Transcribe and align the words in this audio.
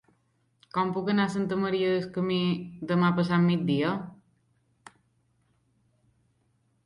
Com 0.75 0.91
puc 0.93 1.09
anar 1.11 1.25
a 1.29 1.33
Santa 1.33 1.57
Maria 1.63 1.91
del 1.95 2.07
Camí 2.15 2.39
demà 2.91 3.11
passat 3.19 3.35
al 3.37 3.45
migdia? 3.51 3.91